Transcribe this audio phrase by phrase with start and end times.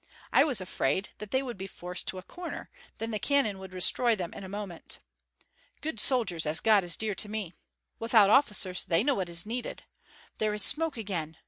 [0.33, 3.69] I was afraid that they would be forced to a corner, then the cannon would
[3.69, 4.97] destroy them in a moment.
[5.79, 7.53] Good soldiers, as God is dear to me!
[7.99, 9.83] Without officers, they know what is needed.
[10.39, 11.37] There is smoke again!